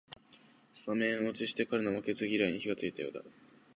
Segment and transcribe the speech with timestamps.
[0.73, 3.21] スタメン落ちして彼の負けず嫌いに火がついたようだ